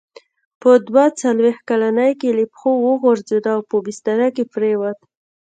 [0.61, 4.97] په دوه څلوېښت کلنۍ کې له پښو وغورځېد او په بستره کې پرېووت.